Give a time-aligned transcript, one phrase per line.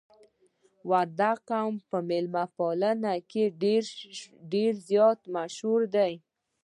[0.89, 3.43] وردګ قوم په میلمه پالنه کې
[4.53, 6.13] ډیر زیات مشهور دي.